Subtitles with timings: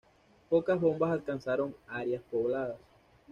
[0.49, 2.79] Pocas bombas alcanzaron áreas pobladas.